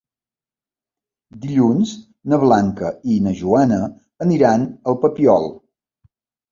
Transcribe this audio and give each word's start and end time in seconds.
Dilluns 1.43 1.91
na 2.33 2.41
Blanca 2.45 2.91
i 3.17 3.21
na 3.29 3.37
Joana 3.43 3.81
aniran 4.29 4.69
al 4.73 5.03
Papiol. 5.07 5.49